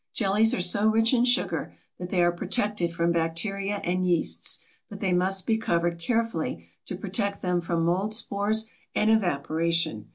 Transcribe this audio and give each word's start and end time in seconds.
Jellies 0.15 0.51
are 0.55 0.61
so 0.61 0.87
rich 0.87 1.13
in 1.13 1.25
sugar 1.25 1.75
that 1.99 2.09
they 2.09 2.23
are 2.23 2.31
protected 2.31 2.91
from 2.91 3.11
bacteria 3.11 3.75
and 3.83 4.03
yeasts, 4.03 4.57
but 4.89 4.99
they 4.99 5.13
must 5.13 5.45
be 5.45 5.59
covered 5.59 5.99
carefully 5.99 6.65
to 6.87 6.95
protect 6.95 7.43
them 7.43 7.61
from 7.61 7.85
mold 7.85 8.15
spores 8.15 8.65
and 8.95 9.11
evaporation. 9.11 10.09